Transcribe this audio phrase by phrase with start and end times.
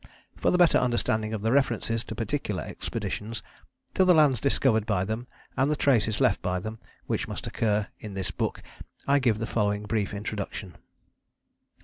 [0.35, 3.43] For the better understanding of the references to particular expeditions,
[3.93, 7.87] to the lands discovered by them and the traces left by them, which must occur
[7.99, 8.63] in this book
[9.07, 10.75] I give the following brief introduction.